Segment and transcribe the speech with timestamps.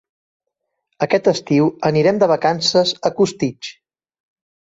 [1.05, 3.71] Aquest estiu anirem de vacances a Costitx.